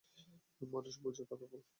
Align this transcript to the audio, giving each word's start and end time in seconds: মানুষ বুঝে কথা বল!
মানুষ 0.61 0.93
বুঝে 1.03 1.23
কথা 1.29 1.45
বল! 1.51 1.61